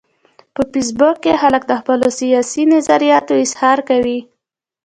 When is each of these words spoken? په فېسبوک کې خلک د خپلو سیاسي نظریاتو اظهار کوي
په 0.55 0.61
فېسبوک 0.71 1.15
کې 1.23 1.33
خلک 1.41 1.63
د 1.67 1.73
خپلو 1.81 2.07
سیاسي 2.19 2.63
نظریاتو 2.73 3.33
اظهار 3.45 3.79
کوي 3.89 4.19